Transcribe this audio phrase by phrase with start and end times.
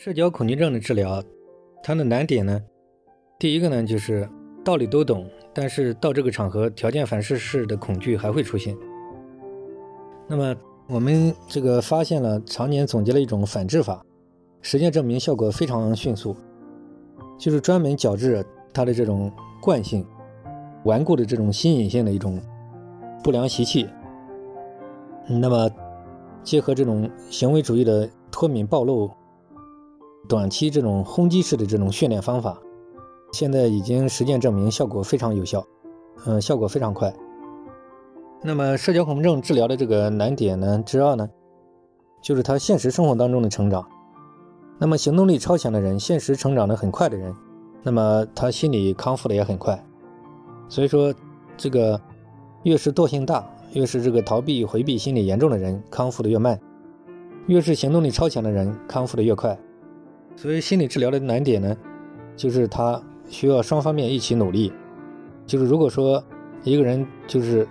[0.00, 1.20] 社交恐惧症的治疗，
[1.82, 2.62] 它的难点呢，
[3.36, 4.28] 第一个呢就是
[4.64, 8.76] 道理都懂，但是到这个场合条件反射式的恐惧还会出现。
[10.28, 10.54] 那么
[10.86, 14.00] 我们这个发现了，常年总结了一种反制法，
[14.62, 16.36] 实践证明效果非常迅速，
[17.36, 20.06] 就是专门矫治他的这种惯性、
[20.84, 22.40] 顽固的这种新颖性的一种
[23.24, 23.88] 不良习气。
[25.26, 25.68] 那么
[26.44, 29.10] 结合这种行为主义的脱敏暴露。
[30.28, 32.60] 短期这种轰击式的这种训练方法，
[33.32, 35.66] 现在已经实践证明效果非常有效，
[36.26, 37.12] 嗯，效果非常快。
[38.42, 41.28] 那么社交恐惧症治疗的这个难点呢，之二呢，
[42.22, 43.88] 就是他现实生活当中的成长。
[44.78, 47.34] 那么行动力超强的人，现实成长的很快的人，
[47.82, 49.82] 那么他心理康复的也很快。
[50.68, 51.12] 所以说，
[51.56, 51.98] 这个
[52.64, 56.54] 越是惰性大，越是这个逃避回避心理严重的人，康复的越慢；
[57.46, 59.58] 越是行动力超强的人，康复的越快。
[60.40, 61.76] 所以心理治疗的难点呢，
[62.36, 64.72] 就是他需要双方面一起努力。
[65.44, 66.22] 就是如果说
[66.62, 67.66] 一个人就是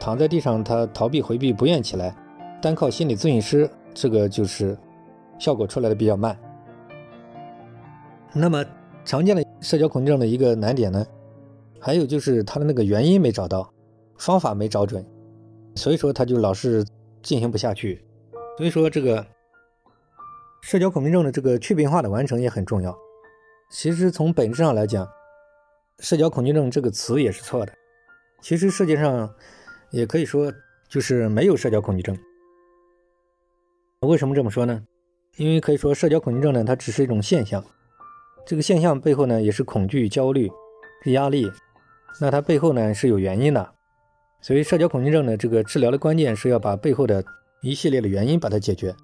[0.00, 2.12] 躺在地上，他逃避回避不愿起来，
[2.60, 4.76] 单靠心理咨询师，这个就是
[5.38, 6.36] 效果出来的比较慢。
[8.32, 8.64] 那么
[9.04, 11.06] 常见的社交恐惧症的一个难点呢，
[11.78, 13.72] 还有就是他的那个原因没找到，
[14.18, 15.06] 方法没找准，
[15.76, 16.84] 所以说他就老是
[17.22, 18.04] 进行不下去。
[18.58, 19.24] 所以说这个。
[20.62, 22.96] 社交恐惧症的这个去病化的完成也很重要。
[23.70, 25.08] 其实从本质上来讲，
[25.98, 27.72] 社交恐惧症这个词也是错的。
[28.40, 29.32] 其实世界上
[29.90, 30.52] 也可以说
[30.88, 32.16] 就是没有社交恐惧症。
[34.00, 34.82] 为什么这么说呢？
[35.36, 37.64] 因为可以说社交恐惧症呢，它只是一种现象。
[38.46, 40.50] 这个现象背后呢，也是恐惧、焦虑、
[41.06, 41.50] 压力。
[42.20, 43.74] 那它背后呢是有原因的。
[44.40, 47.22] 所以社交恐惧症的这个治疗的关键是要把背后的
[47.62, 48.94] 一系列的原因把它解决。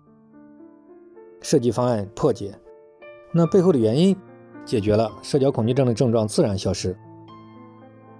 [1.47, 2.53] 设计方案破解，
[3.31, 4.17] 那背后的原因
[4.65, 6.97] 解决了，社交恐惧症的症状自然消失。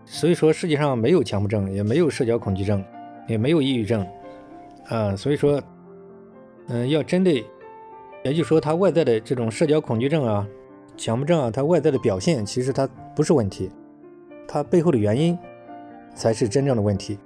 [0.05, 2.85] 所以说，世界上没有强迫症，也没有社交恐惧症，
[3.27, 4.07] 也没有抑郁症，
[4.85, 5.61] 啊，所以说，
[6.69, 7.45] 嗯，要针对，
[8.23, 10.47] 也就是说，他外在的这种社交恐惧症啊、
[10.97, 12.87] 强迫症啊，它外在的表现其实它
[13.17, 13.73] 不是问题，
[14.47, 15.37] 它背后的原因
[16.15, 17.19] 才是真正的问题。